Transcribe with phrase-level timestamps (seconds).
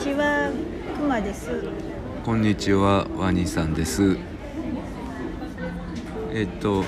[0.00, 0.50] ちは、
[0.96, 1.50] くまです。
[2.24, 4.16] こんにちは、ワニさんです。
[6.32, 6.84] えっと、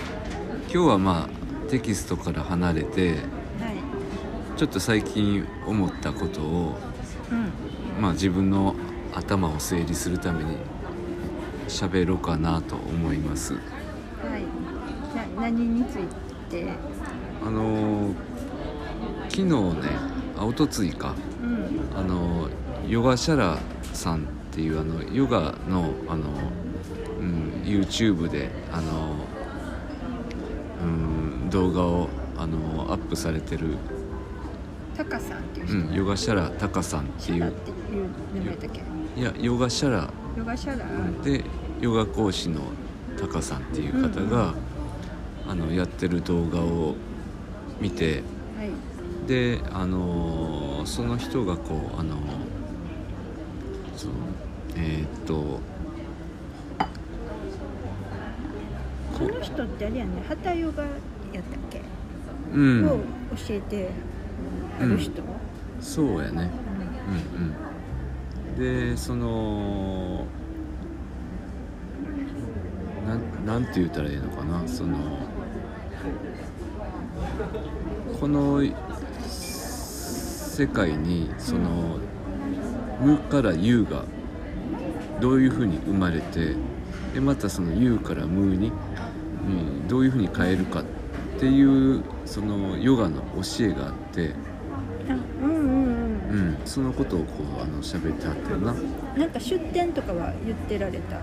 [0.73, 3.19] 今日はまあテキストから離れて、はい。
[4.57, 6.79] ちょっと最近思ったことを、
[7.31, 8.03] うん。
[8.03, 8.75] まあ自分の
[9.15, 10.57] 頭を整理するために
[11.69, 13.55] 喋ろうかなと思います。
[13.55, 13.61] は
[14.37, 14.43] い。
[15.37, 16.05] な、何につい
[16.51, 16.69] て？
[17.45, 18.15] あのー
[19.29, 19.53] 昨日ね、
[20.39, 21.99] あ、おとついか、うん。
[21.99, 22.49] あの
[22.89, 23.59] ヨガシャラ
[23.93, 24.21] さんっ
[24.53, 26.31] ていうあのヨガのあの、
[27.21, 29.17] うん、YouTube であの、
[30.83, 33.77] うん、動画をあのアップされてる、
[34.97, 35.93] タカさんっていうう人。
[35.93, 37.53] ん、ヨガシャラタカさんっていう
[39.17, 41.23] いやヨガシャラヨガシャラ？
[41.25, 41.45] で
[41.81, 42.61] ヨガ講師の
[43.19, 44.55] タカさんっていう方が、
[45.49, 46.95] あのやってる動画を
[47.81, 48.23] 見て
[48.57, 48.71] はい。
[49.27, 52.17] であのその人がこうあの
[53.97, 54.11] そう。
[54.77, 55.61] えーっと。
[59.19, 60.93] この人ってあれやね、ハタヨガやっ
[61.33, 61.81] たっけ？
[62.53, 62.87] うん。
[62.87, 63.01] を教
[63.51, 63.91] えて。
[64.81, 65.23] ある人。
[65.81, 66.51] そうやね。
[67.35, 67.49] うんうん。
[67.49, 67.55] うん
[68.57, 70.25] でその
[73.07, 74.67] なんなんて言ったらいいのかな？
[74.67, 74.97] その
[78.19, 78.63] この
[79.29, 81.99] 世界にその
[83.01, 84.05] 「無」から「有」が
[85.21, 86.55] どういうふうに生まれて
[87.15, 88.73] でまたその「有」から「無」に、
[89.47, 90.85] うん、どういうふうに変えるかっ
[91.39, 94.33] ていうそのヨガの教えがあって。
[95.09, 95.97] あ、うんうんうん。
[96.29, 98.75] うん、そのことをこうあの喋ってはったよな
[99.17, 101.19] なんか出店とかは言ってられた？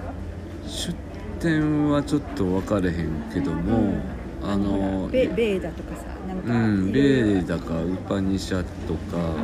[0.65, 0.95] 出
[1.39, 3.95] 店はちょっと分かれへんけども、
[4.41, 6.53] あのベベーダとかさ、なんか。
[6.53, 9.35] うんベーダかウパニシャとか、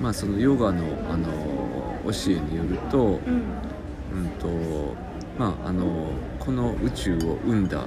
[0.00, 1.26] まあそのヨガのあの
[2.04, 3.20] 教えによると,、
[4.12, 4.28] うん。
[4.38, 4.48] と
[5.38, 7.84] まああのこの宇宙を生んだ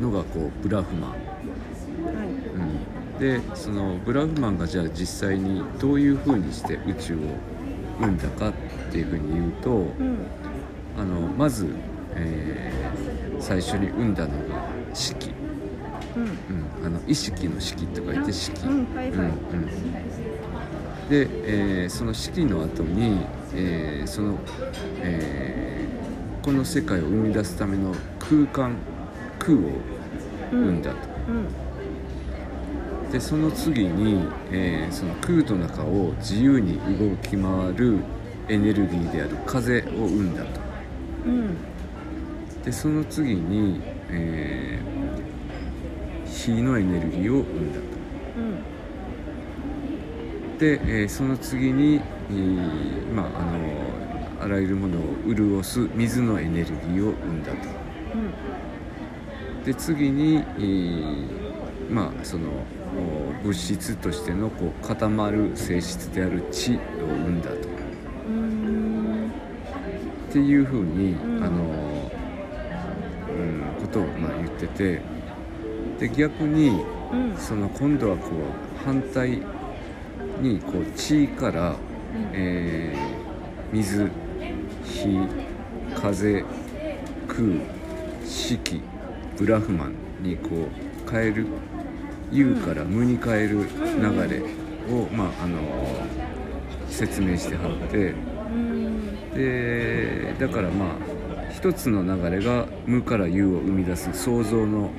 [0.00, 1.18] のがこうブラフマン、はい。
[3.14, 7.18] うん、でそのブラフマンがじゃあ実際にどういうふうにして宇宙を
[8.00, 8.52] 生んだかっ
[8.90, 10.26] ていうふうに言うと、うん。
[10.98, 11.68] あのまず、
[12.14, 12.82] えー
[13.42, 14.62] 最初に生んだのが
[14.94, 15.32] 式、
[16.16, 16.22] うん。
[16.22, 20.21] うん、あの意識の式と書いて式、うんはいはいうんうん
[21.12, 24.38] で、えーその式の後に、えーその、
[25.02, 28.76] えーこの世界を生み出すための空間
[29.38, 29.60] 空を
[30.50, 30.96] 生んだと、
[31.28, 33.10] うん。
[33.12, 37.98] でその次に、えーその空の中を自由に動き回る
[38.48, 40.60] エネルギーである風を生んだと
[41.26, 41.56] うん。
[42.64, 44.92] でその次に、えー
[46.26, 47.82] 火のエネルギーを生んだうん。
[47.82, 48.01] と
[50.62, 51.96] で、えーその次に、
[52.30, 53.58] えーまああの
[54.40, 57.58] あらゆるものを潤す水のエネルギーを生んだと
[59.64, 62.48] で次に、えーまあその
[62.96, 67.56] お物質としてのこう固まる性質である地を生んだと
[68.28, 69.32] うん。
[70.28, 71.64] っていうふうに、うんあの、
[73.28, 75.00] うん、ことをまあ言ってて
[75.98, 77.36] で逆にうん。
[77.36, 79.42] その今度はこう反対
[80.42, 81.76] にこう地から、
[82.32, 83.22] えー
[83.72, 84.10] 水
[84.84, 85.26] 火
[85.94, 86.44] 風
[87.26, 87.42] 空
[88.22, 88.82] 四季
[89.38, 91.46] ブラフマンにこう変える
[92.30, 93.64] 有から無に変える流
[94.28, 94.42] れ
[94.94, 95.58] を、まああの
[96.90, 98.10] 説明してはって。
[98.10, 98.14] う
[98.54, 99.32] ん。
[99.32, 104.90] でだからまあ一つの流れが無から有を生み出す創造の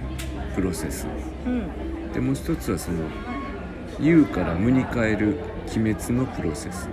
[0.56, 1.06] プロセス
[1.46, 2.12] うん。
[2.12, 2.98] でもう一つはその
[4.00, 5.38] 有から無に変える
[5.76, 6.90] 鬼滅のプロセス、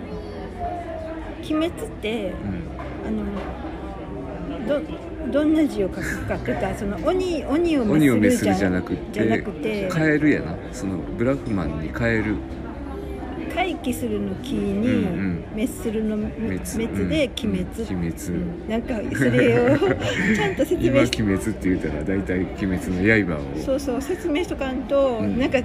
[1.40, 1.70] 鬼滅っ
[2.02, 2.62] て、うん、
[3.06, 4.80] あの。
[4.80, 5.10] ど。
[5.30, 9.90] どんな字を書くかっていうか、その鬼、鬼を滅滅するじゃなくてくて。
[9.92, 12.36] 変えるやなそのブラフマンに変える
[13.80, 16.58] 回帰するの木に、滅するの滅。
[16.58, 17.50] 滅でうん。
[17.50, 18.32] 鬼滅、鬼滅。
[18.32, 19.78] うんなんかそれを
[20.36, 23.64] ちゃんと説今明し鬼滅って言ったら大体鬼滅の刃を。
[23.64, 25.38] そうそう説明しとかんと、うん。
[25.38, 25.58] なんか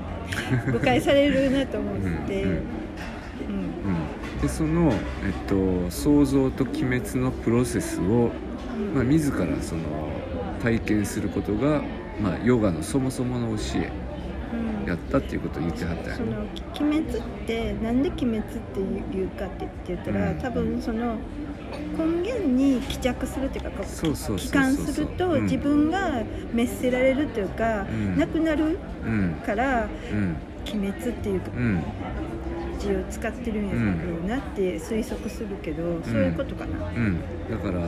[0.71, 2.57] 誤解されるなと思って、うんうん
[4.41, 8.31] でその、えっと、創造と鬼滅のプロセスを、
[8.93, 9.81] まあ、自らその
[10.61, 11.81] 体験することが、
[12.21, 13.89] まあ、ヨガのそもそもの教え。
[13.99, 14.04] うん
[14.85, 18.41] やったっていうことを言ってはったよそのき鬼滅ってなんで鬼滅っ
[18.73, 20.39] ていうかって言ったら、うん。
[20.39, 21.15] 多分その
[21.97, 23.71] 根源に帰着するっていうか
[24.37, 25.43] 帰還するとうん。
[25.43, 28.17] 自分が滅せられるというか、うん。
[28.17, 30.37] なくなるうんからうん。
[30.67, 31.83] 鬼滅っていうかうん。
[32.79, 37.21] 字を使ってるんやろうなって推測するけど、そういうことかな、うん。
[37.49, 37.87] だから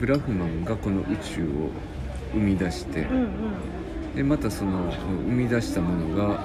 [0.00, 1.46] ブラフマンがこの宇宙を
[2.32, 3.28] 生み出して、うん、うん
[4.14, 6.44] でまたその生み出したものが、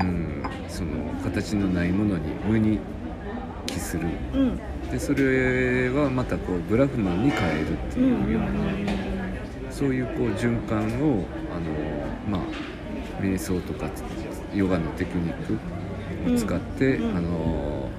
[0.00, 2.78] うん、その形のないものに無に
[3.66, 4.08] 帰する。
[4.34, 4.60] うん。
[4.90, 8.32] でそれはまたこうブラフマンに変えるっていう。
[8.32, 11.24] ような、そういうこう循環を
[11.54, 13.90] あのまあ瞑想とか
[14.54, 17.10] ヨガのテクニックを使って、うん。
[17.10, 17.16] うん。
[17.16, 17.90] あの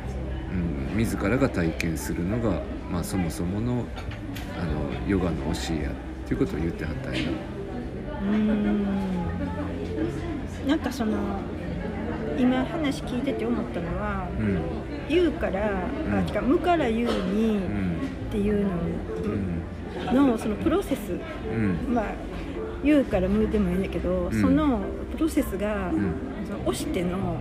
[0.51, 2.61] うん、自らが体験するのが、
[2.91, 3.85] まあ、そもそもの
[4.55, 5.93] あのヨガの教えやっ
[6.27, 7.21] ていうことを言ってはったんや。
[7.23, 7.29] な。
[8.21, 9.02] うん
[10.67, 11.39] なんかその
[12.37, 14.59] 今話聞いてて思ったのはうん
[15.09, 15.69] 「言うから」
[16.07, 16.13] うん。
[16.13, 17.97] あ違う「無から言うに」うん。
[18.29, 18.65] っていう
[20.09, 20.15] うん。
[20.15, 21.93] ののそのプロセスうん。
[21.93, 22.05] まあ
[22.83, 24.41] 言うから無でもいいんだけど、うん。
[24.41, 24.79] その
[25.15, 26.13] プロセスが、うん。
[26.45, 27.37] その押しての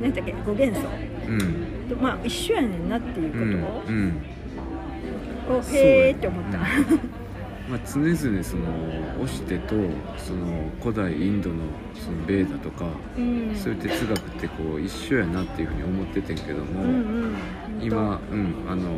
[0.00, 0.86] 何だっけ語源素。
[1.28, 1.40] うん。
[1.88, 5.56] とまあ一緒やねんなっていううんことうん。
[5.58, 6.64] を、そうへえって思った、うん
[7.70, 8.66] まあ、常々その
[9.22, 9.76] オシテと
[10.18, 11.62] その古代インドの
[11.94, 12.86] そのベーダとか、
[13.16, 13.54] うん。
[13.54, 16.92] そういう哲学ってこう一緒やなっていうふうに思っててんけども、うんう
[17.28, 17.36] ん
[17.80, 18.90] 今、うん、あの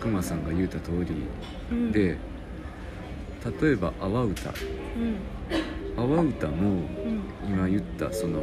[0.00, 1.14] 熊さんが言うた通り
[1.72, 1.92] うん。
[1.92, 2.16] で
[3.60, 4.50] 例えば阿波歌。
[4.50, 5.16] うん。
[5.96, 7.22] 阿波歌もうん。
[7.44, 8.40] 今言ったその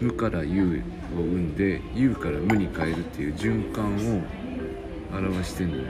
[0.00, 0.82] 無から有
[1.16, 4.22] を生んで有から無に変えるっていう循環を
[5.18, 5.82] 表してんのよ。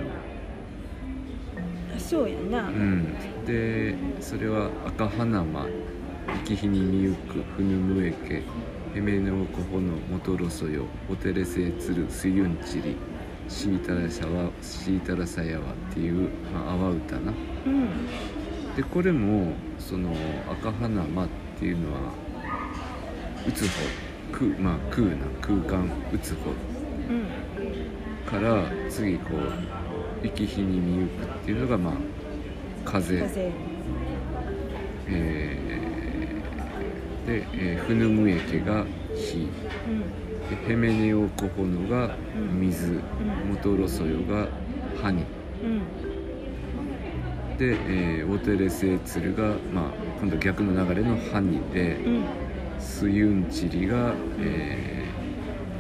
[1.99, 5.67] そうやな、うん、でそれは赤花間
[6.45, 8.43] 生き日にみゆくふぬむえけ
[8.99, 12.97] へめのこほのもとろそよおてれせいつるすゆんちり
[13.49, 17.33] しいたらしゃわしいたらさやわっていう、まあ、阿波歌な。
[17.67, 17.89] うん
[18.77, 20.13] でこれもその
[20.51, 21.29] 赤花間っ
[21.61, 22.01] ていうのは
[23.47, 23.71] うつほ
[24.33, 26.51] 空まあ空な空間うつほ。
[26.51, 27.55] うん
[28.25, 29.84] から次こう
[30.25, 31.95] 生き日にみゆくっていうのがまあ
[32.85, 33.21] 風。
[33.21, 33.53] 風。
[35.09, 35.65] えー
[37.27, 38.85] で、えー、ふぬむえけが
[39.15, 39.49] 火。
[39.89, 40.67] うん。
[40.67, 42.17] でへめねおこほのが
[42.59, 42.97] 水、ん。
[43.49, 44.49] もとろそよが
[45.03, 45.25] ハニ
[45.63, 47.57] うん。
[47.57, 47.77] で、
[48.21, 52.25] えー、おてれせいつるが、まあ、今度逆の流れのハニで、うん。
[52.79, 54.95] すゆんちりが、えー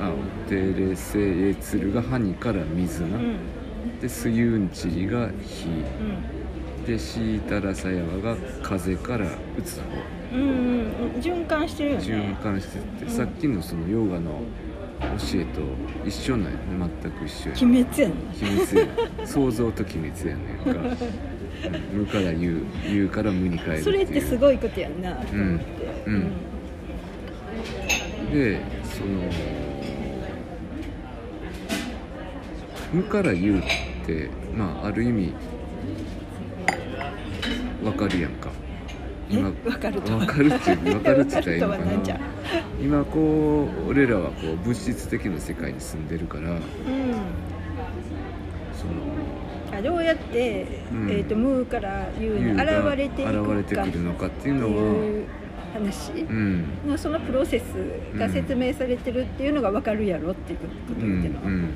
[0.00, 3.36] あおてれせいつるがハニから水な、うん
[4.00, 5.68] で、すゆんちりが火。
[5.68, 6.84] うん。
[6.84, 9.86] で、しいたらさやわが風からうつほ
[10.34, 11.20] うんうん。
[11.20, 12.04] 循環してるよね。
[12.04, 13.10] 循環してって、うん。
[13.10, 14.40] さっきのそのヨガの
[15.00, 15.60] 教えと
[16.06, 16.90] 一緒なんやね。
[17.02, 17.56] 全く一緒や。
[17.62, 18.14] 鬼滅やね。
[18.32, 18.86] 秘密や。
[19.26, 20.70] 創造と鬼滅やねんか。
[20.70, 20.74] う
[21.96, 25.64] ん無から有有から無に変えるそれってすごいことやんなと思って。
[26.06, 26.32] うん。
[28.32, 29.63] でその
[32.94, 33.62] 無から有っ
[34.06, 35.34] てまあある意味
[37.84, 38.50] わかるやんか。
[39.30, 39.42] え？
[39.42, 41.84] わかるわかるっていうわかるって言ったらいいのかな。
[42.80, 46.58] 今こう俺らはこう物質的な世界に住んでるからうん。
[48.72, 48.92] その
[49.76, 51.10] あどうやって、うん。
[51.10, 52.58] えー、とムーから言う現
[52.96, 55.24] れて現れてくるのかっていうのは
[55.74, 56.12] 話。
[56.12, 56.64] うん。
[56.86, 57.64] のそのプロセス
[58.16, 61.70] が説明されてるっていうのが分かるやろっていうことうん言ってるの、うんうん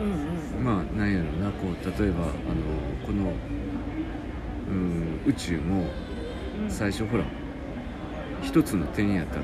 [0.00, 2.32] うんまあなんやろなこう例えばあの
[3.04, 3.32] この、
[4.68, 5.84] うん、宇宙も
[6.62, 6.70] うん。
[6.70, 7.24] 最初ほら
[8.42, 9.40] 一つの点やった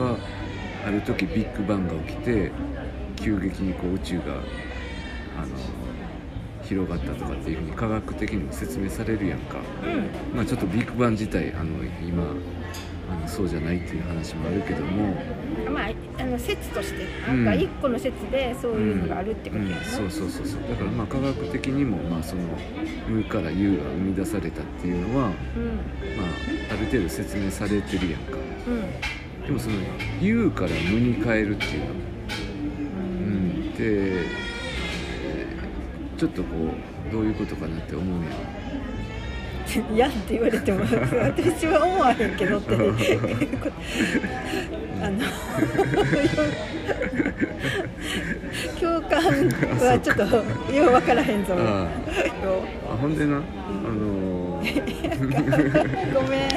[0.00, 0.18] のが
[0.86, 2.50] ある時ビッグバンが起きて
[3.16, 4.24] 急激にこう宇宙が
[5.38, 5.56] あの
[6.62, 9.58] 広がったとかっていうふうに科学的にも説明されるやんか、
[10.34, 12.24] まあ、ちょっとビッグバン自体あの今
[13.10, 15.14] あのそうじゃないっていう話もあるけども。
[15.68, 19.84] うんまああの説としてなんか一個の説でそういうのがあるってことやな、うん。
[19.84, 20.60] そうそうそうそう。
[20.62, 22.42] だからまあ科学的にもまあその
[23.08, 25.34] 無から有が生み出されたっていうのは、まあ、
[26.70, 28.38] ある程度説明されてるやんか。
[28.66, 28.74] うん。
[28.74, 28.82] うん
[29.46, 29.76] でもその
[30.20, 36.48] 有から無に変えるっていうの、うん、でえーちょっとこ
[37.08, 38.32] うどういうことかなって思うやん
[39.94, 42.74] 嫌って言われても 私は思わへんけどって
[45.02, 45.18] あの
[48.80, 50.22] 共感はちょっと
[50.72, 51.54] よう分からへんぞ。
[51.58, 51.88] あ
[53.00, 56.48] ほんでな、あのーごめん。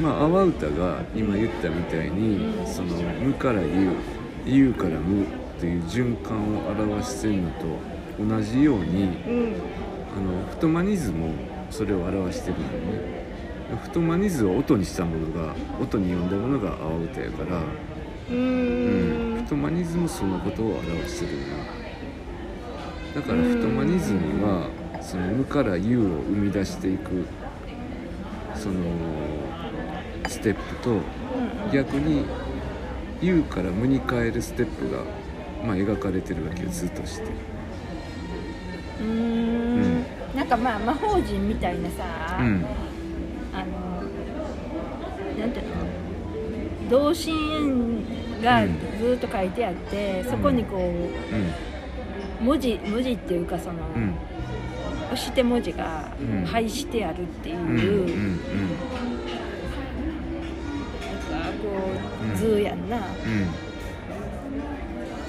[0.00, 3.92] まあ阿波歌が今言ったみたいに、その無から有
[4.44, 5.24] 有から無
[5.58, 7.78] という循環を表してるのと
[8.36, 9.54] 同じようにうん。
[10.16, 11.30] あのフトマニズも
[11.70, 13.24] それを表してるのね。
[13.82, 17.62] フトマニズを音にしたものが音に読んだものが阿波歌やから。
[18.30, 21.32] うん、んフトマニズムそのことを表してる
[23.14, 23.22] なだ。
[23.22, 24.68] からフトマニズムは
[25.00, 27.26] その無から有を生み出していく
[28.54, 28.74] その
[30.26, 31.00] ステップと
[31.72, 32.24] 逆に
[33.20, 35.04] 有から無に変えるステップが、
[35.64, 37.26] まあ、描かれてるわけよ図として
[40.34, 42.66] なんかまあ魔法陣みたいなさ、うん。
[43.52, 44.02] あの
[45.38, 45.74] なんていうの
[46.90, 48.04] 同心
[48.42, 48.66] が
[48.98, 52.46] ずっと書いてあって、そこにこううん。
[52.46, 54.14] 文字文字っていうかその、うん。
[55.06, 56.44] 押して文字がうん。
[56.44, 57.78] 配してあるっていう、うんうん
[61.30, 61.68] なんかこ
[62.34, 63.63] う図やんな、うん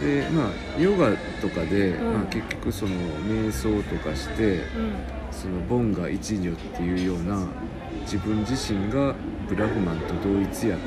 [0.01, 1.11] でまあヨガ
[1.41, 2.13] とかで、うん。
[2.13, 2.91] まあ、結局その
[3.27, 4.93] 瞑想とかしてうん。
[5.31, 7.45] そのボンが一如っていうような
[8.01, 9.13] 自分自身が
[9.49, 10.79] ブラフマンと同一やっ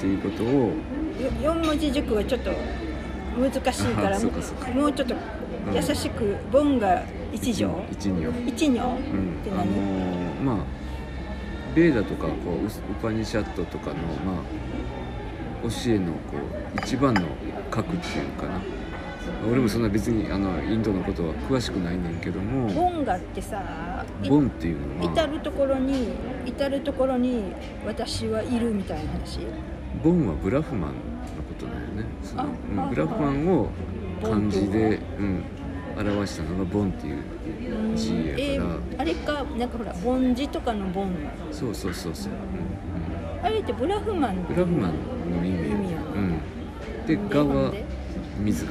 [0.00, 2.52] ていうことをよ四文字熟はちょっと
[3.36, 7.02] 難しいからもうちょっとうん優しく「ボンが
[7.32, 8.32] 一条一如。
[8.46, 9.40] 一如」うん。
[9.40, 10.56] ってあの何、ーまあ
[11.74, 12.68] ベーダとかこうウ
[13.02, 14.42] パニシャットとかのまあ
[15.62, 16.36] 教えのこ
[16.76, 17.22] う一番の
[17.70, 18.60] 核っていうかな。
[19.48, 22.66] 俺もそんな別にあのインドのことは詳しくないねんけども。
[22.72, 25.12] ボンガってさいボンっていうのは。
[25.12, 26.08] 至る所に
[26.46, 27.42] 至る所に
[27.86, 29.40] 私はいるみたいな話？
[30.02, 30.94] ボンはブラフマンの
[31.48, 32.04] ことだよね。
[32.22, 33.68] そのうんブラフマンを
[34.22, 35.44] 漢字で、うん、
[35.96, 37.16] 表したのがボンっていう
[37.90, 38.34] うん字やから。
[38.38, 41.14] えーあれかなんかほら凡字とかのボン
[41.52, 42.40] そうそうそうそう、うん
[43.42, 44.92] あれってブラフマンうん、ブラフマン
[45.30, 45.79] の意味
[47.10, 47.84] でなんガはで？
[48.44, 48.70] 自ら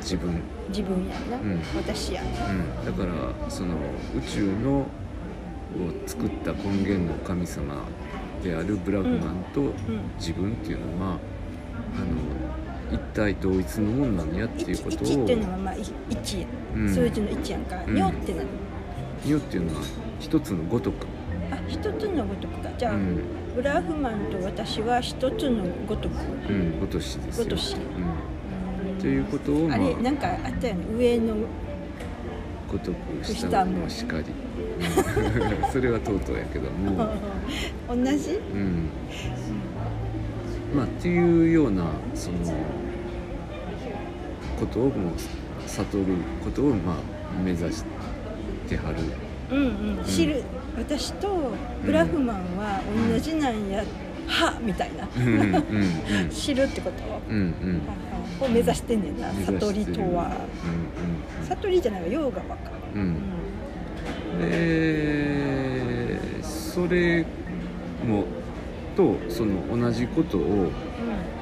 [0.00, 1.60] 自分、自分やんな、うん。
[1.76, 2.46] 私やんな？
[2.50, 3.74] うん、だからその
[4.16, 4.86] 宇宙のを
[6.06, 7.84] 作った根源の神様
[8.42, 9.72] であるブラフマンとうん。
[10.18, 12.00] 自分っていうのは、あ
[12.92, 16.88] の一体同一のもんなんやっていうことを1っていうのはまあ1や、うん。
[16.94, 17.94] 数字の1やんか、うん。
[17.94, 19.82] 2ってっていうのは
[20.20, 21.06] 一つのごとく、
[21.50, 22.70] あ一つのごとくか。
[22.76, 23.20] じゃあ、うん
[23.56, 26.12] ブラフマンと私は一つのごとく
[26.46, 27.44] うん、ごとしですよ。
[27.44, 27.74] ごとし。
[27.74, 31.36] うん、ということを、まあ、あれなんかあったよね上の
[32.70, 35.72] ごとくしたのもしかり、うん。
[35.72, 37.08] それはとうとうやけども、
[37.88, 38.32] 同じ？
[38.34, 38.90] うん、
[40.76, 41.84] まあっていうような
[42.14, 42.36] その
[44.60, 44.92] ことをもう
[45.66, 46.04] 悟る
[46.44, 47.84] ことをまあ目指し
[48.68, 48.98] てはる。
[49.50, 50.04] うんうん。
[50.04, 50.42] 知る
[50.76, 51.52] 私と
[51.84, 52.80] ブラフマンは
[53.10, 53.82] 同じなんや、
[54.26, 55.08] はみたいな。
[55.16, 55.58] うんうんう
[56.24, 56.96] ん 知るってこと
[57.30, 57.36] うん
[58.40, 58.44] うん。
[58.44, 60.32] を目指してんねんな悟りとは。
[61.40, 62.56] うん悟りじゃないわヨーガは。
[62.56, 63.00] かうん。
[63.00, 63.16] うんうん
[64.50, 67.24] でそれ
[68.06, 68.24] も
[68.96, 70.70] とその同じことを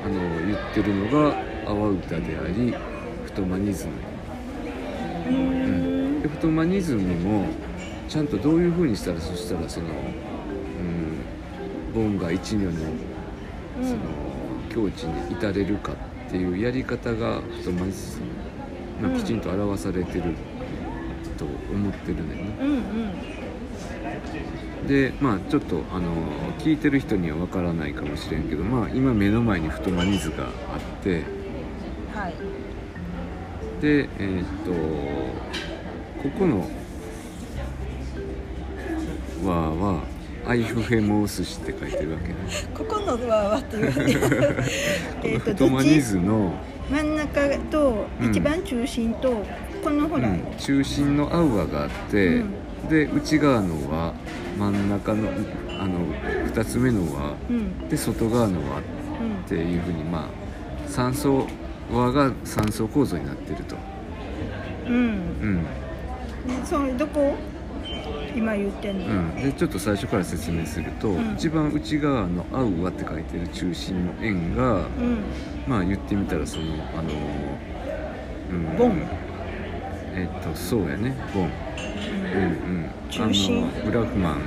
[0.04, 0.14] あの
[0.46, 1.34] 言ってるのが
[1.66, 2.74] 阿波歌であり
[3.24, 3.92] フトマニズム。
[5.28, 5.36] うん。
[5.36, 5.38] う
[6.18, 6.22] ん。
[6.22, 7.46] でフトマニズムも
[8.08, 9.92] ちゃんとどういうふうにしたらそしたらその、うん、
[11.94, 12.76] ボンが一如のうん。
[13.82, 14.00] その
[14.70, 15.96] 境地に至れるかっ
[16.30, 17.40] ていうやり方が
[19.00, 20.22] まあ、きちんと表されてる
[21.36, 22.56] と思ってるね。
[22.60, 22.72] うんう
[24.84, 24.86] ん。
[24.86, 26.12] でまあちょっとあの
[26.58, 30.50] 聞いてる人にはわからないかもしれんけどまあ今目の前に太マニズがあっ
[31.02, 31.24] て
[32.14, 32.34] はい。
[33.80, 34.70] でえーっと
[36.22, 36.70] ここの
[39.46, 40.00] 「和」は
[40.46, 42.34] 「アイフヘモースシ」って書いてるわけね。
[42.74, 43.92] ここのははっていう。
[44.20, 44.36] この
[45.24, 46.52] えーと太マニズの、
[46.90, 49.42] 真ん中とうん一番中心と
[49.82, 50.40] このほら、うん。
[50.58, 52.88] 中心の「アウア」があって、うん。
[52.88, 54.12] で内側の「和」
[54.58, 55.28] 真ん中の
[55.80, 55.94] あの
[56.52, 58.82] 2つ目の「和うん」で外側の「和」っ
[59.48, 60.24] ていうふうにまあ
[60.86, 61.46] 三層
[61.92, 63.76] 和が三層構造になってると、
[64.86, 65.00] うん、うん。
[65.00, 65.66] うん
[66.64, 67.34] それどこ？
[68.34, 71.34] 今言ってんの、うん、でちょっと最初から説明すると、うん。
[71.34, 75.18] 一番内側の「合うわ」って書いてる中心の円がうん。
[75.66, 76.64] まあ言ってみたらその
[76.96, 77.10] あの、
[78.50, 79.02] うん、ボン。
[80.16, 81.14] えっとそうやね。
[81.32, 81.42] ボン。
[81.44, 81.50] うん。
[82.42, 82.46] う
[82.82, 83.64] ん中心。
[83.64, 84.40] あのブラフマン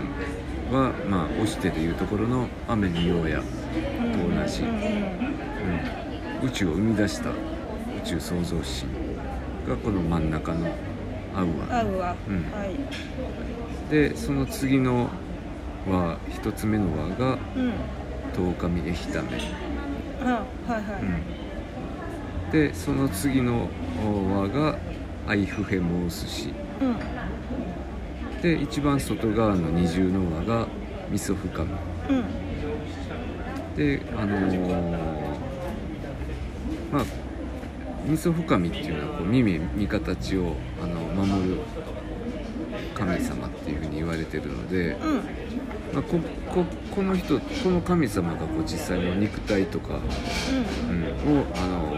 [0.71, 3.43] はまあ押してでいうところの「雨にようや」と
[4.17, 4.75] 同じ、うんうん
[6.41, 7.33] うん、宇宙を生み出した宇
[8.03, 8.91] 宙創造神
[9.67, 10.67] がこの真ん中の
[11.37, 12.35] 「合うわ」合うわ、うん。
[12.51, 12.75] はい。
[13.91, 15.09] でその次の
[15.89, 17.71] は一つ目の和がうん。
[18.35, 19.29] 十日見えひため、
[20.21, 21.05] あはいはい、う
[22.49, 23.67] ん、でその次の
[24.35, 24.77] 和が
[25.27, 28.41] アイフヘモースシうん。
[28.41, 30.67] で一番外側の二重の和が
[31.09, 31.69] ミソフカミ
[32.09, 32.25] うん。
[33.75, 34.59] であのー
[36.91, 37.03] まあ
[38.07, 41.59] 味噌深みっていうのはこう耳見形をあの守る
[42.95, 45.15] 神様っていうふうに言われてるので、うん。
[45.93, 49.99] まあ、こここの人この神様がこう実際の肉体とか、
[50.89, 51.97] うん、をあの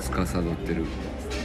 [0.00, 0.84] 司ってる。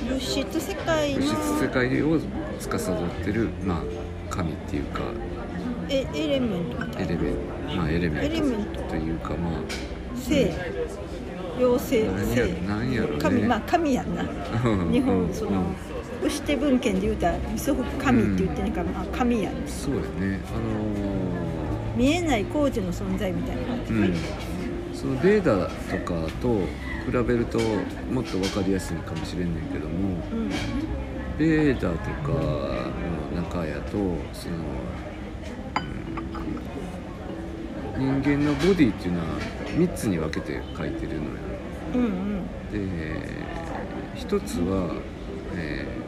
[0.07, 1.19] 物質世界の。
[1.19, 2.19] 物質世界を
[2.59, 3.83] 司ってる、まあ、
[4.29, 5.01] 神っていうか
[5.89, 6.99] エエレメント。
[6.99, 7.35] エレメン
[7.69, 9.61] トまあエレメントというかまあ
[10.15, 11.10] 聖妖精
[11.61, 12.03] 何や聖
[12.67, 13.19] 何やろね。
[13.19, 14.23] 神まあ神やんな。
[14.23, 14.25] う
[14.87, 15.63] ん日うん本その
[16.23, 19.53] ウシテ文献で言うたら味噌神って言ってないから、まあ、神やん。
[19.67, 20.39] そうやね。
[20.53, 24.95] あ見えない工事の存在みたいな感じのーうん。
[24.95, 26.59] そのベーダとかと
[27.05, 27.59] 比べると
[28.11, 30.17] もっと分かりやすいかもしれんねんけども。
[30.31, 30.49] うん。
[31.37, 32.31] ベーダとか
[33.35, 33.91] の中やと
[34.33, 35.10] その、うん
[38.01, 39.25] 人間のボディっていうのは
[39.77, 41.29] 3つに分けて書いてるのよ。
[41.93, 42.45] うんうん。
[42.71, 43.21] で
[44.15, 44.95] 一つは、
[45.55, 46.01] えー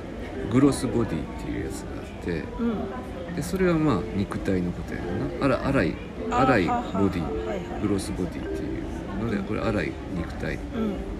[0.52, 3.36] グロスボディっていうやつがあってうん。
[3.36, 5.46] でそれはまあ肉体のことやな。
[5.46, 5.96] あら粗い
[6.32, 7.82] あ粗いボディ。
[7.82, 8.80] グロスボディってい
[9.22, 10.56] うのでこれ粗い肉体。
[10.56, 10.60] うん。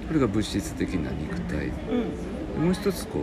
[0.08, 1.72] これが物質的な肉体。
[2.58, 2.64] うん。
[2.66, 3.20] もう一つこ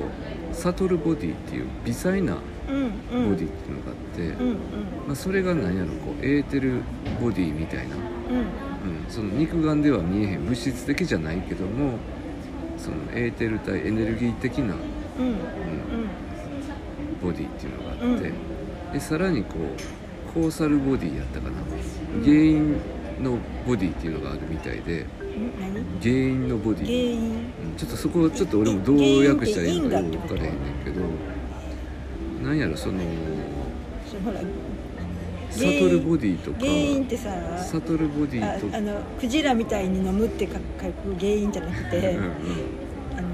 [0.53, 4.57] うサトルボディっていう微細なボディっていうのがあって、うんうん。
[5.07, 6.83] まあ、それが何やろこうエーテル
[7.21, 8.03] ボディみたいな、うん。
[8.03, 11.99] うん、その肉眼では見えへん物質的じゃないけども
[12.79, 14.71] そのエーテル体エネルギー的な、うん。
[14.71, 14.77] うん。
[14.77, 15.37] うん、
[17.23, 18.33] ボディっていうのがあって、
[18.93, 22.77] でさらにこうコーサルボディやったかな、うん原因
[23.23, 23.37] の
[23.67, 25.05] ボディっていうのがあるみたいで
[26.01, 27.21] 原因のボデ原ィ、因。
[27.21, 27.77] うん。
[27.77, 31.03] ちょっとそこちょっと俺もどう訳したらいいのかよく分からへんねんけど
[32.43, 32.99] なんやろその
[34.25, 34.41] ほら
[35.51, 40.61] サトルボディとか原因ってさサトルボディとああのクジラみたいに飲むって書く
[41.19, 43.29] 原因じゃなくて、うんあの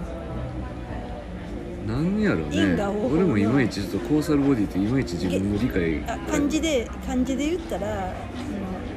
[1.82, 2.82] うん、なんやろうね
[3.14, 8.12] 俺もいまいちちょっとコーサルボディっていまいち自分の理解あ漢字で漢字で言ったらあの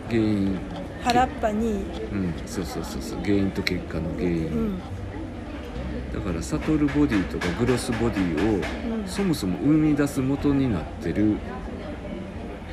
[0.08, 0.60] 原因
[1.04, 2.34] 原っぱに、うん。
[2.46, 3.20] そうそうそうそう。
[3.22, 4.82] 原因と結果の原因、うん
[6.14, 9.08] だからサトルボディとかグロスボディをうん。
[9.08, 11.24] そもそも生み出す元になってる。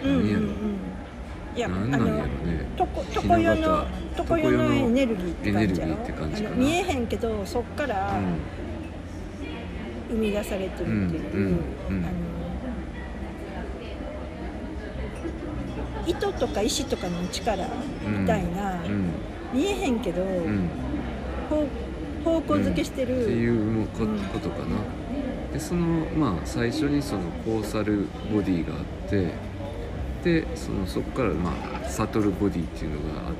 [0.04, 1.56] うんうん何やろうん。
[1.56, 2.66] いや何なんやろね。
[2.76, 3.86] とこ床湯の
[4.18, 8.38] 床湯のエネルギーって感じて感じか見えへんけどそっからうん
[10.08, 12.06] 生み出されてるっていう、うんうん
[16.06, 17.66] 糸とか石とかの力
[18.06, 19.10] みたいな、うん。
[19.52, 20.68] 見えへんけど、うん
[22.26, 24.64] 方方向づけしてる、っていうこうんことかな。
[25.52, 29.32] でそのまあ最初にそのコーサルボディがあって
[30.24, 33.32] でそのそこからまあサトルボディっていうのがあ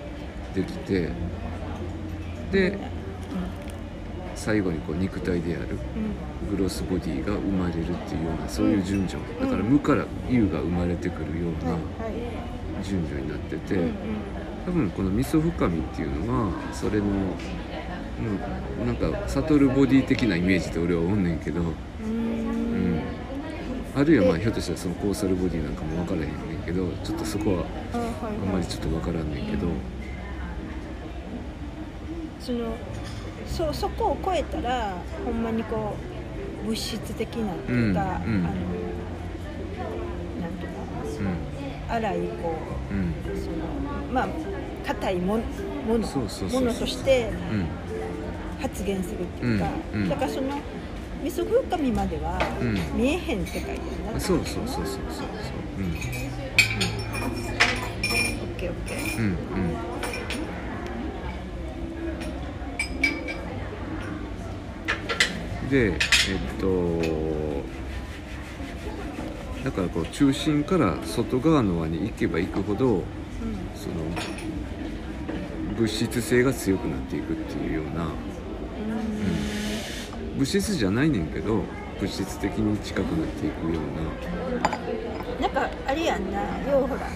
[0.55, 1.11] できて
[2.53, 2.79] で
[4.35, 5.79] 最後にこう肉体である
[6.45, 9.23] うんグロスボディが生まれるっていうようなそういう順序。
[9.41, 11.83] だから無から有が生まれてくるようなはい
[12.85, 13.91] 順序になってて、
[14.67, 17.13] 多分この味噌深みっていうのはそれの、うん、
[18.85, 23.01] なんか悟るボディ的なイメージで俺はおんねんけど、うん。
[23.95, 29.69] あるいはまあひょっとしたらそのコーサルボディなんかも分からへんねんけどちょっとそこはあんまりちょっと分からんねんけど、
[32.41, 32.75] その
[33.47, 35.95] そそこを超えたらほんまにこ
[36.65, 38.47] う物質的なっていうか、うんうん。
[38.47, 38.55] あの
[40.41, 42.55] なんていうか粗いこ
[42.91, 43.39] うんうん。
[43.39, 43.57] うその
[44.13, 44.29] まあ
[44.87, 45.43] 硬いもも
[45.99, 47.86] のものとしてうん
[48.61, 50.09] 発現するっていうか、うんうん。
[50.09, 50.59] だからその
[51.25, 52.75] 味噌風神まではうん。
[52.97, 53.81] 見えへん世界だよ
[54.13, 54.39] な、そう。
[54.39, 55.27] そうそうそうそうそう。
[55.79, 55.85] うん。
[55.85, 56.01] オッ
[58.57, 59.19] ケーオッケー。
[59.19, 59.37] うんうん。
[65.71, 65.99] でえっ
[66.61, 66.67] と
[69.65, 73.03] だからこう中心から外側の輪に行けば行くほど
[73.75, 73.95] その
[75.77, 78.07] 物質性が強くなっていくっていうような
[80.37, 81.63] 物質じゃないねんけど
[82.01, 85.49] 物質的に近くなっていくような。
[85.49, 86.41] んかあれやんな。
[86.71, 87.09] ようほら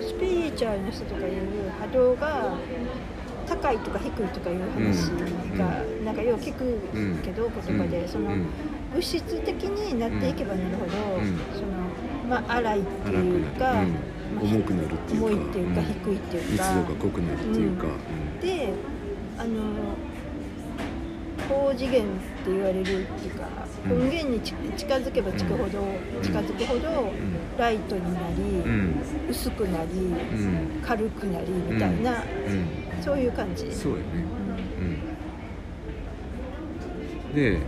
[0.00, 2.54] スピリチュアルの人とかいう波動が
[3.46, 5.08] 高いとか低いとかいう話
[5.56, 6.78] が、なんかよう聞く
[7.22, 8.08] けど、言葉で、うん。
[8.08, 8.46] その、うん。
[8.92, 11.38] 物質的になっていけばなるほど、うん。
[11.54, 11.80] その
[12.28, 13.84] まあ荒いってないうか、
[14.40, 15.26] 重くなるっていうか。
[15.26, 15.86] 重いっていうか、うん。
[15.86, 17.86] 低いっていう密か度が濃くなるっていうか、
[18.40, 18.72] で
[19.38, 19.50] あの
[21.50, 22.06] 高次元っ
[22.44, 23.48] て言われるっていうか、
[23.84, 23.98] うん。
[24.10, 25.68] 根源にち近づけば近ほど、ん。
[26.22, 27.12] 近づくほど、
[27.58, 28.62] ライトになり、
[29.28, 30.80] 薄くなり、うん。
[30.82, 33.02] 軽くなりみたいな、うん。
[33.02, 33.72] そういう感じ。
[33.72, 34.04] そうよね。
[34.78, 34.86] うん。
[37.28, 37.34] うん。
[37.34, 37.58] で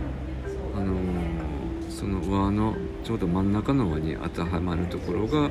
[0.75, 1.43] あのー
[1.89, 5.49] その輪のちょうど真ん中の輪に当てはまるところが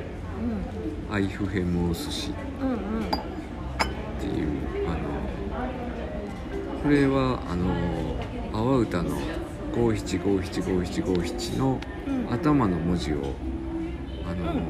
[1.09, 2.33] アイフヘモース氏っ
[4.19, 4.49] ていう
[4.87, 4.97] あの
[6.83, 7.73] これはあの
[8.63, 9.17] 阿波歌の
[9.75, 12.33] 五七五七五七五七のうん。
[12.33, 13.17] 頭の文字を
[14.25, 14.63] あのうんうん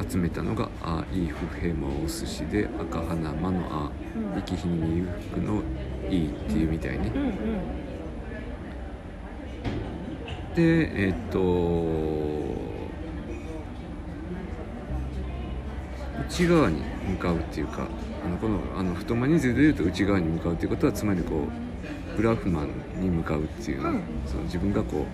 [0.00, 0.10] うん。
[0.10, 3.92] 集めたのが「アイフヘモース氏で赤花間の「あ」
[4.34, 4.40] うん。
[4.40, 5.62] 生きひに裕福の
[6.10, 7.12] 「い」っていうみたいね。
[10.56, 11.38] でえっと
[16.28, 17.86] 内側に向かうっていうか
[18.24, 21.65] あのこのあの太間人数でいうと内側に向かうっていうことはつまりこう
[22.16, 22.68] ブラフマン
[23.00, 24.02] に向かうっていうの,、うん。
[24.26, 25.04] その自分がこ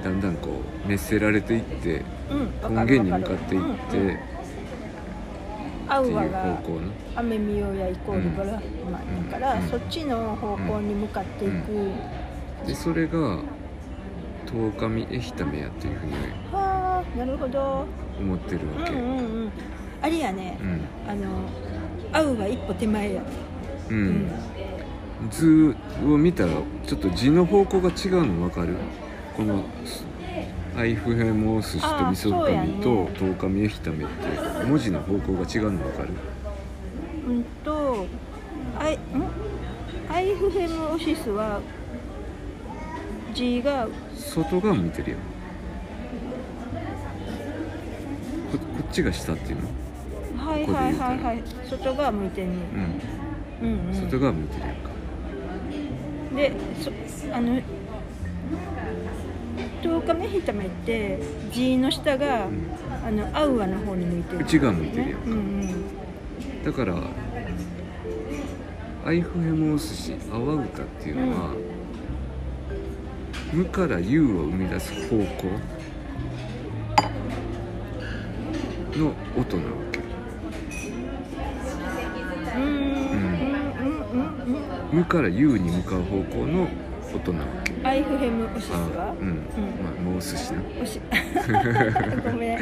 [0.00, 2.74] うだんだんこう熱せられていってうん。
[2.74, 3.74] 根源に向かっていって、うん。
[3.74, 4.18] っていう
[5.88, 9.68] 方向のアメミオやイコールブラフマンだから、うん。
[9.68, 11.92] そっちの方向に向かっていく、
[12.66, 13.40] でそれが
[14.46, 16.12] 十日エヒタメヤというふうに
[16.52, 17.86] はあなるほど。
[18.18, 19.50] 思ってるわけ、うんうんうん。
[20.02, 20.80] あれやね、うん。
[21.08, 21.48] あの
[22.12, 23.22] アウは一歩手前や。
[23.88, 24.30] ううんん
[25.30, 25.74] 図
[26.04, 26.52] を見たら
[26.86, 28.74] ちょっと字の方向が違うの分かる？
[29.36, 29.64] この
[30.76, 36.10] アイフヘモース氏とミソカミとトウカミエヒタメって文字の方向が違うの分かる？
[37.28, 38.06] うんと
[38.78, 38.98] アイん？
[40.08, 41.60] アイフヘムオシスは
[43.34, 45.16] 字が外側向いてるよ
[48.52, 49.68] ここっちが下っていうの？
[50.46, 51.42] はいはいはいはい。
[51.68, 52.56] 外側向いてんね
[53.62, 53.68] うん。
[53.68, 53.94] うんうん。
[53.94, 54.90] 外側向いてるやんか
[56.36, 56.90] でそ
[57.34, 57.60] あの
[59.82, 61.18] 十日目ひためって
[61.50, 62.76] 字の下が、うん。
[63.06, 64.38] あのアウアの方に向いてる。
[64.40, 65.26] 内側向いてるやんか。
[65.26, 66.64] うんうん。
[66.64, 66.96] だから
[69.04, 71.54] アイフヘモース氏阿波歌っていうのは、
[73.52, 75.24] 無から有を生み出す方向
[78.98, 79.85] の音なわ
[84.92, 86.68] 無から有に向かう方向の
[87.14, 87.72] 音なわけ。
[87.82, 89.36] アイフヘムオシスあはうん、
[89.82, 90.60] まあモース氏な。
[90.82, 91.00] おし。
[92.30, 92.58] ごめん、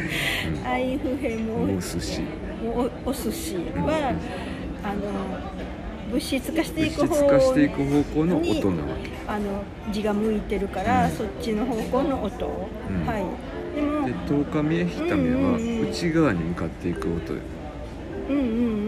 [0.66, 2.22] アイフヘムモース氏
[2.64, 4.14] おお寿司は、
[4.82, 9.10] あの物質化してい物く方質化していく方向の音なわけ。
[9.26, 11.10] あの字が向いてるから、うん。
[11.10, 13.06] そっちの方向の音、ん。
[13.06, 13.24] はい。
[13.74, 15.58] でもで十日見えひためは
[15.90, 17.34] 内側に向かっていく音。
[18.30, 18.83] うんうん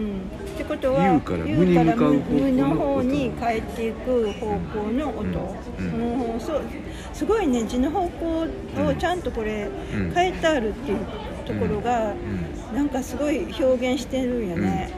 [0.67, 6.61] ことは有から無に向かう無の方に変えていく方向の音、うんもうそう
[7.13, 10.11] すごいね字の方向をちゃんとこれうん。
[10.11, 10.99] 変えてあるっていう
[11.45, 14.91] ところが、うんなんかすごい表現してるんよね。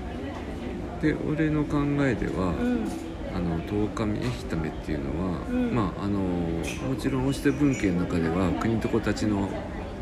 [1.01, 2.87] で俺の考えでは、うん。
[3.33, 5.75] あの十日見えひためっていうのは、うん。
[5.75, 9.47] まああのもちろん押して文献の中では国と子たちの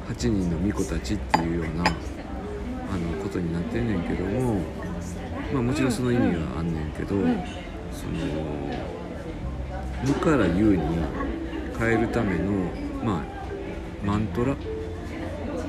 [0.08, 1.90] 8人の巫女たちっていうようなあ
[2.98, 4.62] のことになってんねんけども、
[5.54, 7.44] まあ、もちろんその意味があんねんけど、うん
[7.92, 8.12] その
[10.06, 10.84] 無から有に
[11.80, 12.52] 変えるための
[13.04, 14.52] まあマントラ、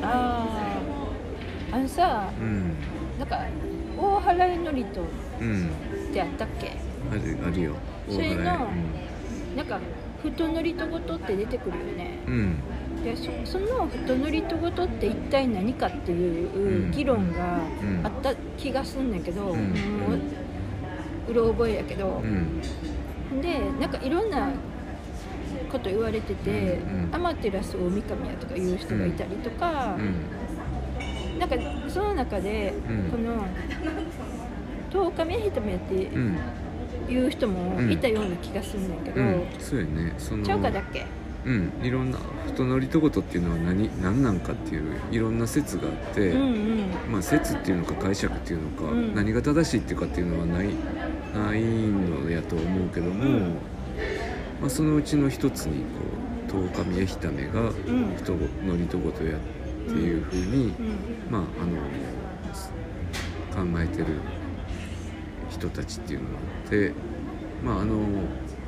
[0.02, 0.46] あ
[1.72, 2.74] ああのさうん。
[3.18, 3.46] なんか
[3.96, 5.00] 大払いのりと
[5.40, 5.70] うん、
[6.10, 6.76] ってあったっけ？
[7.10, 7.74] あるあるよ。
[8.10, 9.80] それの大払いなんか
[10.22, 12.18] 太のりとごとって出てくるよね。
[12.26, 12.62] うん、うん
[13.04, 18.06] でそその太のりとごとって一体何かっていううん議論がうん。
[18.06, 19.58] あった気がすんねんけど、うん。
[19.70, 20.08] も
[21.28, 22.22] ううろ覚えやけど。
[22.22, 23.40] う、ん。
[23.40, 24.50] でなんかいろんな
[25.70, 27.14] こと言われてて、うん。
[27.14, 31.38] アマテラス大神やとかいう人がいたりとか、うん。
[31.38, 31.56] なんか
[31.88, 33.10] その中で、うん。
[33.10, 33.46] この
[34.90, 36.38] 十日目ひとめってうん
[37.08, 40.12] いう人もいたような気がすんねんけど、うん、そうやね。
[40.18, 41.06] そのちゃうかだっけ？
[41.48, 47.12] うんいろんな太のりとごとっていうのは何何なんかっていういろんな説があって、うんうん。
[47.12, 49.14] まあ説っていうのか解釈っていうのか、うん。
[49.14, 50.66] 何が正しいっていうかっていうのはない
[51.34, 53.40] ないのやと思うけども、うん。
[54.60, 55.84] まあ、そのうちの一つに
[56.50, 58.16] こう十日見えひためがうん。
[58.16, 59.40] 人のりとごとやっ
[59.86, 60.96] ていうふうに、うん。
[61.30, 61.78] まああの
[63.72, 64.06] 考えてる
[65.50, 66.92] 人たちっていうのがあって
[67.64, 67.96] まああの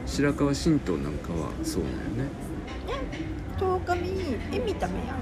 [0.07, 1.95] 白河神道なんかはそうだよ
[2.27, 2.50] ね
[3.59, 5.17] 十日目えみためやん。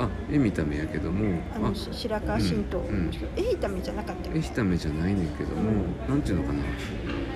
[0.00, 2.78] あ絵見た目やけどもあのし白河神道。
[2.78, 4.36] の人、えひためじゃなかったよ。
[4.36, 5.62] 絵ひためじゃないねんけども、
[6.08, 6.62] なんていうのかな。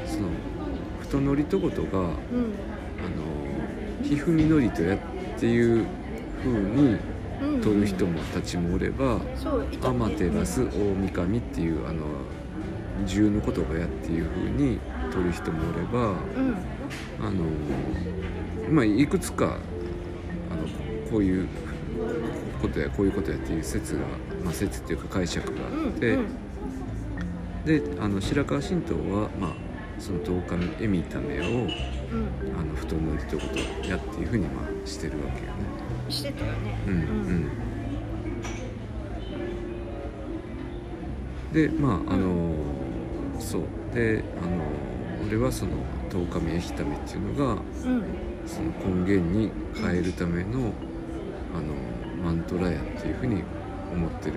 [0.06, 0.28] その
[1.00, 4.98] 太のりとごとがあのうん皮膚みのりとやっ
[5.38, 5.86] ていう
[6.38, 6.96] 風に
[7.42, 7.60] うん。
[7.60, 9.18] 取る人もたちもおれば、
[9.82, 12.04] アマテラス大神っていうあの
[13.00, 14.78] 二重の言葉やっていう風に
[15.10, 16.56] 取る人もおればうん。
[17.20, 17.44] あの
[18.70, 19.58] まあいくつかあの
[21.12, 21.46] こういう
[22.62, 24.00] ことやこういうことやっていう説が、
[24.42, 26.26] まあ、説っていうか解釈がうんあって、うん
[27.64, 29.52] であの白河神道は、まあ、
[29.96, 31.68] その十日目エミタメをうん。
[32.58, 35.52] あの布団のりということをやっていうふうに、まあ、してるわけよね。
[36.08, 36.76] してたよね。
[36.88, 37.48] うんうん。
[41.52, 42.52] でまああの
[43.38, 43.62] そう。
[43.94, 44.64] であの
[45.28, 45.70] 俺はその
[46.10, 48.04] 十日目エヒタメっていうのがうん。
[48.44, 48.72] その
[49.04, 50.72] 根源に変えるための
[51.54, 51.74] あの
[52.24, 53.42] マントラやっていうふうに
[53.92, 54.36] 思ってる。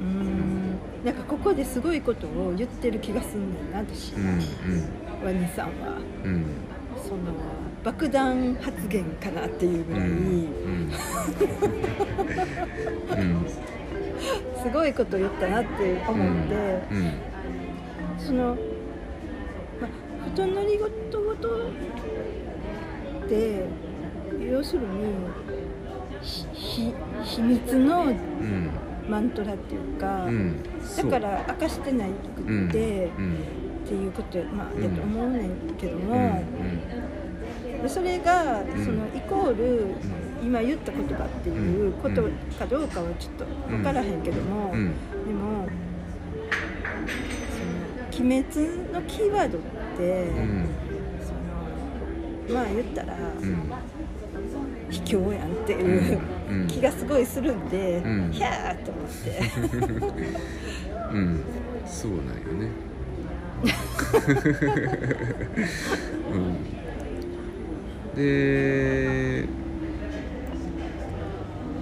[0.00, 0.78] うん。
[1.04, 4.38] なんかここですごいことを言ってる気がすんねんな私、うん
[5.24, 5.98] ワニさんは。
[6.24, 6.44] うんうん
[7.00, 7.20] その
[7.84, 10.90] 爆弾発言かなっていうぐらい、うんうん。
[13.18, 13.46] うん。
[14.60, 17.12] すごいこと言ったなって思って、うん
[18.18, 18.56] その、
[19.80, 23.64] まあ、布団のりごとごとって
[24.50, 24.86] 要するに
[26.78, 26.84] ひ
[27.24, 28.70] ひ秘密のうん。
[29.08, 30.62] マントラっていうか、うん。
[30.62, 33.24] だから明かしてないくって、うん。
[33.24, 33.34] うん。
[33.84, 34.82] っていうことや,、まあうん。
[34.82, 36.02] やと思うねんけどうん。
[36.04, 36.42] も、
[37.82, 38.66] でそれが、ん。
[38.84, 39.86] そのイコール、
[40.42, 44.88] 今言った言葉っていうことうんかどうかはちょっと分からへんけども、うん。
[44.88, 45.66] でも
[48.18, 49.60] その鬼滅のキーワードっ
[49.96, 50.68] て、うん。
[51.22, 53.72] そのまあ言ったら、うん
[54.90, 56.20] 卑怯やんっていう、
[56.50, 56.66] うん。
[56.66, 58.30] 気がすごいするんで、うん。
[58.32, 59.40] ひゃーって思って。
[61.12, 61.40] うん。
[61.86, 62.32] そうなんよ
[62.64, 62.70] ね。
[66.32, 66.56] うん。
[68.16, 69.44] で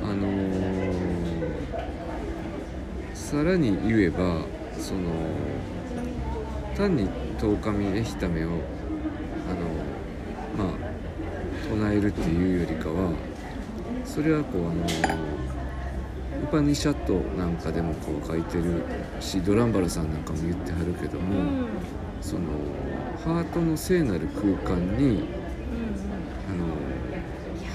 [0.03, 0.57] あのー
[3.15, 4.43] さらに言えば
[4.79, 5.01] その
[6.77, 7.09] 単に
[7.41, 8.53] 十日見エヒタメをあ
[10.61, 10.86] のまあ
[11.69, 13.13] 唱えるっていうよりかは
[14.05, 14.85] それはこうあの
[16.43, 18.85] ウパニシャットなんかでもこう書いてる
[19.21, 21.67] しドランバルさんなんかも言ってはるけども、うん
[22.21, 22.43] その
[23.25, 25.25] ハートの聖なる空間に
[26.49, 26.67] あの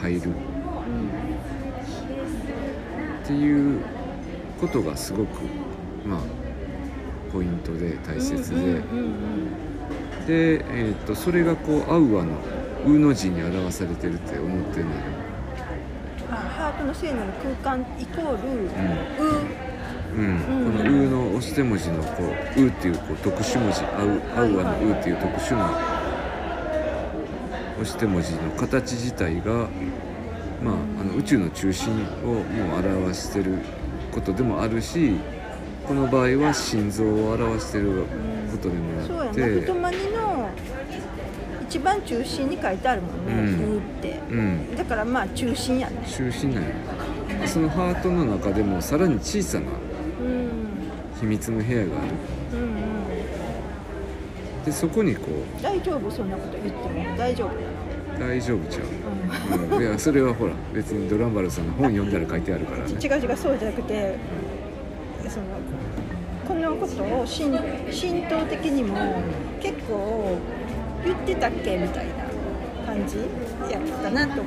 [0.01, 0.23] 入るっ
[3.25, 3.81] ていう
[4.59, 5.41] ことがすごく
[6.05, 6.19] まあ
[7.31, 8.73] ポイントで大切で、
[10.27, 12.37] で、えー、とそれがこうアウアの
[12.85, 14.97] 「ウ」の字に表されてるって思ってるのよ。
[16.31, 18.51] あハートの聖なる空間イコール、う
[20.15, 20.21] う。
[20.21, 20.71] ん、うん。
[20.71, 22.25] この「う」の押して文字のこう
[22.61, 25.69] 「う」っていうこう特殊文字「アウアウアの「う」っていう特殊な
[27.81, 29.67] 押して文字の形自体が、
[30.63, 31.91] まあ、あの宇宙の中心
[32.23, 33.57] をもう表してる
[34.11, 35.15] ことでもあるし
[35.87, 38.05] この場合は心臓を表してる
[38.51, 39.41] ことでもあって、
[41.71, 43.75] 一番中心に書いてあるもんね、うん。
[43.75, 44.19] うって。
[44.29, 46.05] うん、だからまあ中心やね。
[46.05, 46.69] 中心なんよ
[47.45, 49.69] そのハートの中でもさらに小さなう
[50.27, 50.49] ん。
[51.21, 51.91] 秘密の部屋がある。
[52.55, 52.75] うんうん。
[54.65, 55.21] でそこにこ
[55.63, 56.11] 大丈夫？
[56.11, 57.15] そんなこと言っても。
[57.15, 57.55] 大丈夫な。
[58.27, 59.57] う大丈夫ちゃう。
[59.69, 62.93] の、うん、いやそれはほら別にドランバルさんの本読んだら書いてあるからうん、ね。
[63.01, 64.17] 違う違うそうじゃなくて
[65.29, 65.45] その
[66.45, 67.57] このことを神
[67.89, 69.23] 神道的にも
[69.61, 70.37] 結構
[71.03, 72.13] 言ってたっけみたいな
[72.85, 73.17] 感じ
[73.71, 74.41] やったなと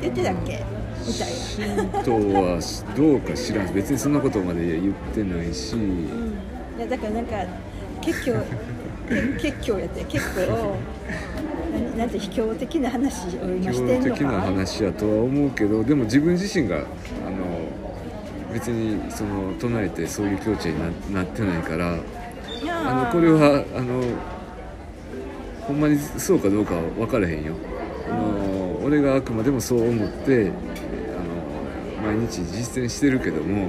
[0.00, 0.64] 言ってたっけ？
[1.06, 2.02] みたいな。
[2.04, 2.60] 神道は
[2.96, 3.74] どうか知らん。
[3.74, 5.74] 別にそんなことまで言ってないし。
[5.74, 6.36] うん、
[6.78, 7.36] いやだからなんか
[8.00, 8.38] 結構
[9.40, 10.76] け 結構やって結構
[11.96, 14.14] ななんて卑怯的な話を今してんのか。
[14.14, 16.86] 的な話やとは思うけどでも自分自身があの
[18.52, 21.96] 別にその唱えてそういう境地にななってないから
[22.84, 24.02] あのこれはあの
[25.66, 27.54] ほんまにそうかどうかは分からへんよ。
[28.10, 30.50] あの俺があくまでもそう思って
[32.02, 33.68] あの毎日実践してるけども、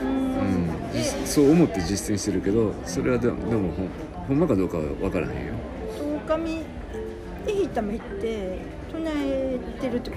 [0.00, 0.68] うん
[1.24, 3.88] そう思って実践してるけどそれはでもでもほん
[4.28, 5.54] ほんまかどうかは分からへんよ。
[5.96, 6.52] 十日見
[7.46, 8.58] エヒタメって
[8.92, 10.16] 唱えてるってこ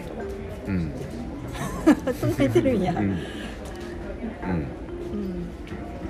[0.68, 0.92] うん。
[2.06, 2.98] と 唱えてるんや、うん。
[3.00, 3.08] うん。
[3.08, 3.18] うん。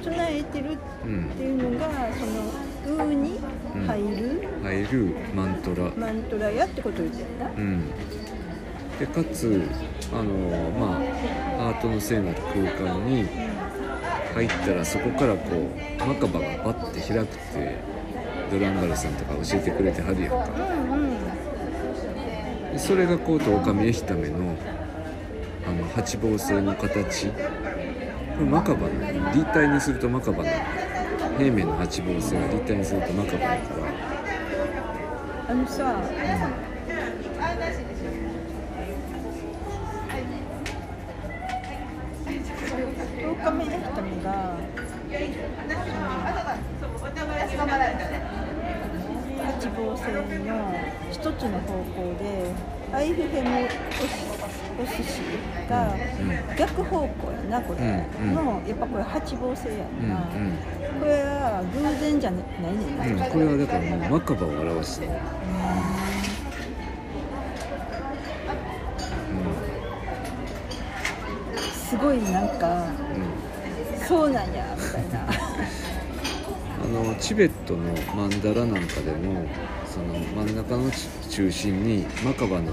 [0.04, 2.32] 唱えてるうんっていうのがその
[2.92, 3.40] 「う」に
[3.88, 5.92] 入る入るマントラ。
[5.98, 7.92] マントラやってこと言ってんなうん。
[9.00, 9.62] でかつ
[10.14, 10.32] あの
[10.80, 11.02] ま
[11.60, 13.26] あアートの聖なる空間に
[14.34, 17.76] 入ったらそこからこうマカバがバッて開くって
[18.52, 20.48] ドランバルさんとか教えてくれてはるやんか。
[20.92, 22.72] うんうん。
[22.72, 24.56] でそれがこう十日見えひための
[25.68, 27.28] あの八芒星の形。
[27.28, 27.34] こ
[28.40, 29.34] れマカバなの？
[29.34, 30.56] 立体にするとマカバなの？
[31.38, 33.60] 平面の八芒星が立体にするとマカバだから
[35.48, 36.02] あのさ、
[42.26, 44.58] 十日目ためが
[49.46, 50.24] 八芒星の
[51.12, 52.24] 一つの方向で
[52.94, 53.50] アイフヘム
[54.78, 55.22] お寿司
[55.70, 55.96] が
[56.58, 58.36] 逆方向やなこれ、うんうん。
[58.36, 60.10] のやっぱこれ八芒星やうんん。
[60.10, 60.18] な、
[61.00, 65.12] これは偶然じゃないねんな、うん、うん、これはだからもうマカバを表してる、
[71.74, 75.28] すごいなんかうんうんそうなんやみたいな。
[76.84, 77.80] あのチベットの
[78.16, 79.44] マンダラなんかでも
[79.88, 80.14] その
[80.46, 82.72] 真ん中のち中心にマカバの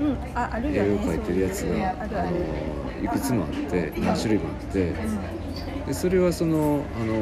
[0.00, 0.18] うん。
[0.34, 0.88] ああるよね。
[0.88, 4.92] 絵を描いてるやつがあのいくつもあって何種類もあって
[5.86, 7.16] でそれはそのあのう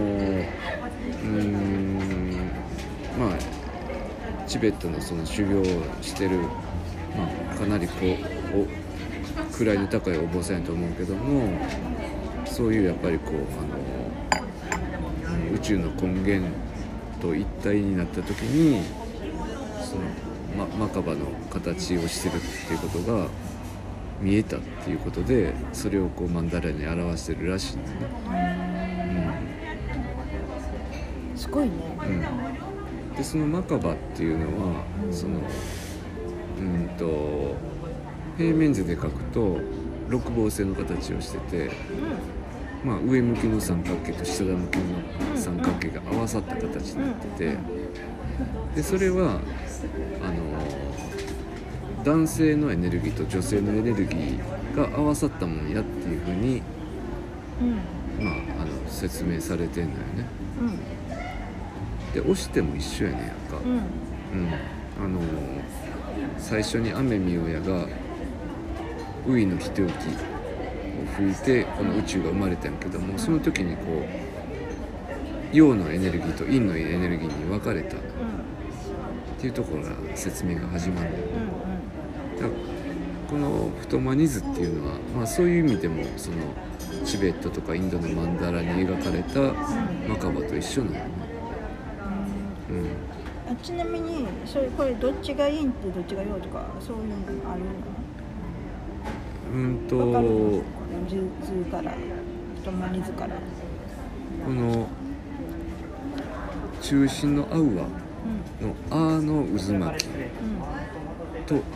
[1.24, 2.50] ーん
[3.18, 3.38] まあ
[4.46, 5.64] チベットのその修行を
[6.02, 7.94] してる、まあ、かなりこ
[8.54, 11.58] うお位の高いお坊さんやと思うけども
[12.44, 16.48] そういうやっぱりこうあのうん宇宙の根源
[17.20, 18.82] と一体になった時に
[19.82, 20.02] その、
[20.58, 23.28] ま、マカバの形をしてるっていうことが
[24.20, 28.58] 見えたっていうことでそれをこうマンダラに表してるらしいんだね。
[31.36, 31.72] すごいね。
[32.00, 32.08] うん。
[32.08, 35.40] うん、でそのマカバっていうのはその
[36.58, 37.54] うんと
[38.36, 39.58] 平面図で描くと
[40.08, 41.70] 六芒星の形をしてて、
[42.84, 47.56] まあ、上向きの三角形と下向きの三角形が合わさった形になってて
[48.74, 49.40] でそれは
[50.22, 50.47] あの
[52.08, 56.62] 男性のエネルギーと女性のエネルギーが合わさったものやっていうふうに、
[57.60, 58.24] うん。
[58.24, 60.24] まあ、あの説明されてんのよね。
[60.58, 62.14] うん。
[62.14, 63.58] で押しても一緒やねんやんか。
[63.62, 63.72] うん。
[63.72, 64.54] うん、
[65.04, 65.20] あの
[66.38, 67.86] 最初に雨宮親が
[69.26, 69.94] ウイのひとよきを
[71.14, 73.82] 吹いてこの宇宙が生まれたんやけどもその時にこ
[75.52, 78.00] う陽のエネルギーと陰のエネルギーに分かれたっ
[79.40, 81.47] ていうところから説明が始まるんだよね
[83.29, 86.37] この太マニ図っていうのは、まあ、そういう意味でもその
[87.05, 89.40] チベットとかインドのマンダラに描かれた
[90.09, 91.11] マカバと一緒なのよね。
[92.70, 92.87] うん。
[93.53, 97.16] あちなみにそれこれどっちがいいんってどっちが陽とかそういうの
[97.51, 97.61] ある
[99.55, 100.05] うんとこ
[104.51, 104.87] の
[106.81, 107.70] 中心のアウアうん。
[107.70, 107.85] の
[108.90, 110.18] 「あ」の渦巻きうん。
[111.46, 111.57] と「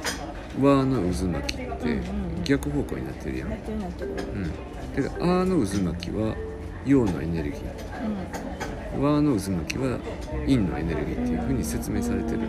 [0.60, 2.00] わ」の渦巻きって
[2.44, 3.48] 逆方向になってるやん。
[3.48, 3.56] うん、
[5.02, 6.34] だから「あ」の渦巻きは
[6.84, 9.98] 陽のエネルギー「わ」の渦巻きは
[10.46, 12.48] 陰のエネルギーっていうふうに説明されてるよ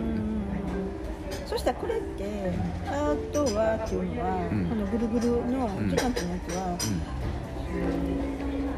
[1.46, 2.52] そしたらこれって
[2.90, 4.66] 「あ」と「わ」っていうのは、うん。
[4.66, 6.76] このぐるぐるの時間っていうやつは、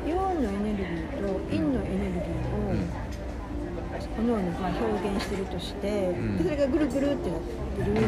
[0.06, 2.76] 陽のエネルギーと陰のエネルギーを、うん
[4.16, 6.38] このようにまあ表現してるとして、ん。
[6.38, 8.06] でそれがぐるぐるってなってるっていう、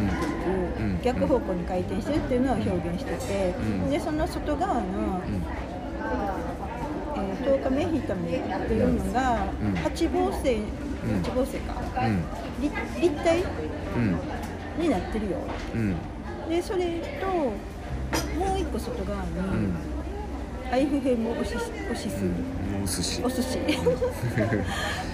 [0.80, 1.00] うん。
[1.02, 3.90] 逆方向に回転してるっていうのを表現してて、うん。
[3.90, 5.42] でその外側の、うん。
[7.16, 9.74] えー、10日目引いた目っていうのが、うん。
[9.74, 10.64] 八芒星、ん。
[11.22, 12.24] 八芒星か、うん。
[12.62, 13.42] 立立体
[13.96, 14.82] うん。
[14.82, 15.36] になってるよ。
[15.74, 15.96] うん。
[16.48, 19.74] でそれともう一個外側に、うん
[20.70, 23.22] アイフヘムオシスオシス、うんお寿司。
[23.24, 23.58] お寿司。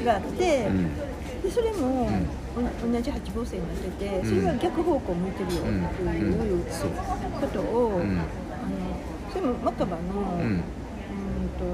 [0.04, 0.94] があって、うん。
[1.42, 2.08] でそれも、
[2.54, 4.28] 同じ八芒星になっててうん。
[4.28, 5.62] それは逆方向向いてるよ。
[5.62, 5.84] うん。
[5.86, 6.64] っていう
[7.40, 8.24] ことを、うんあの
[9.32, 10.02] それもマカバの、
[10.38, 10.62] ううんん
[11.58, 11.64] と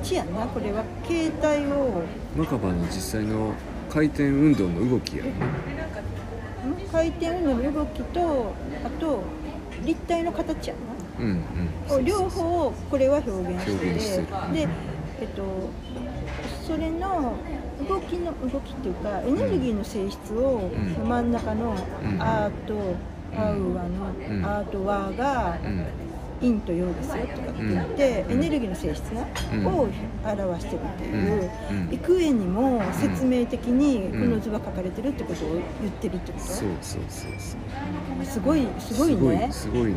[0.00, 0.84] 形やなこれは。
[1.06, 2.02] 形態を。
[2.36, 3.52] マカバの実際の
[3.88, 5.24] 回転運動の動きや。
[5.24, 5.34] ねん
[6.92, 8.52] 回転運動の動きと
[8.84, 9.22] あと
[9.84, 10.97] 立体の形やな。
[11.18, 11.42] うん
[11.88, 11.96] うん。
[11.96, 13.92] を両方これは表現しててる。
[14.52, 14.68] で、
[15.20, 15.42] えっと、
[16.66, 17.34] それの
[17.88, 21.08] 動きの動きっていうかエネルギーの性質をうん。
[21.08, 22.22] 真ん中のうん。
[22.22, 22.94] アート、
[23.36, 24.42] アウアうん。
[24.42, 25.84] のアートワがうん。
[26.40, 28.32] 陰と陽ですよとかって言って、うん。
[28.34, 29.88] エネルギーの性質を
[30.24, 31.88] 表してるっていう、うん。
[31.92, 34.30] 幾重にも説明的にうん。
[34.30, 36.64] この図が書かれてるってことを言ってるってこと、す
[38.40, 39.48] ごいすごいね。
[39.50, 39.94] すごいのよ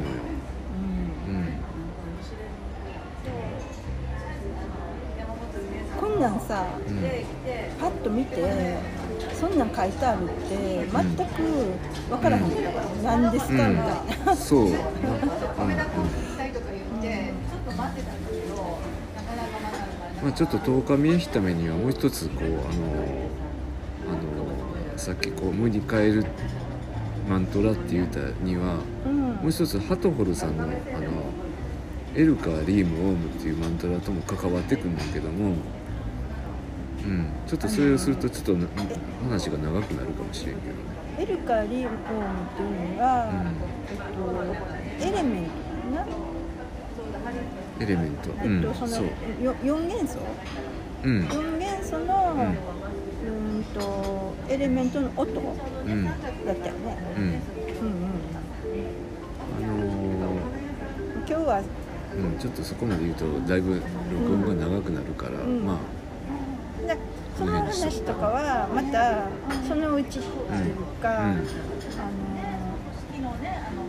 [6.22, 7.02] なんさ、うん
[7.80, 8.78] パッと見て
[9.34, 11.42] そんなん書いてあるって全く
[12.10, 14.32] 分からへんから、何ですか、みたいな。
[14.32, 14.72] うん、そうな、う。
[14.72, 14.78] んうん、
[20.22, 22.54] まあ、ちょっと10日見えひためにはもう一つこうあの
[24.10, 24.14] あ
[24.94, 26.26] のさっきこう無に変える
[27.28, 29.22] マントラって言うたにはうん。
[29.42, 30.74] もう一つハトホルさんのあの
[32.16, 35.56] エルカリームオームっていうマントラとも関わってくんだけども、
[37.04, 38.68] うん、ちょっとそれをするとちょっとな
[39.24, 40.76] 話が長くなるかもしれんけど、
[41.20, 43.30] エルカリームオームっていうのが、
[43.90, 43.98] えっ
[45.02, 45.50] と、エレメント
[47.20, 47.38] かな、
[47.80, 49.06] エレメント、うえっと、ん、そそう。
[49.40, 50.20] の、よ四元素？
[51.04, 52.36] うん、四元素の、
[53.26, 53.30] う
[53.60, 57.30] ん、とエレメントの音だうん、ったよね、うん、うん。
[57.30, 57.38] うん、
[59.58, 59.68] あの
[61.28, 61.64] 今日はー
[62.14, 63.82] うん、ちょっとそこまで言うとだいぶ
[64.12, 65.66] 録音が長くなるから、ん。
[65.66, 65.80] ま
[66.92, 67.02] あで
[67.38, 69.28] その話とかはまた
[69.68, 71.48] そのうちっていうか、うん。
[71.94, 73.82] あの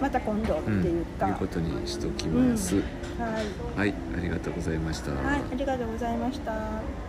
[0.00, 2.82] また今度ってうん、いうか、いうことにしときます、は
[3.76, 7.07] い、はいありがとうございました、はい、ありがとうございました。